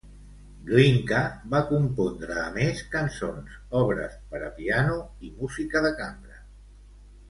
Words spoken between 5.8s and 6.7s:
de cambra.